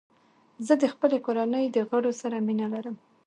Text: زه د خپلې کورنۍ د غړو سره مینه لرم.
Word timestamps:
زه 0.65 0.73
د 0.81 0.83
خپلې 0.93 1.17
کورنۍ 1.25 1.65
د 1.71 1.77
غړو 1.89 2.11
سره 2.21 2.35
مینه 2.45 2.67
لرم. 2.73 2.95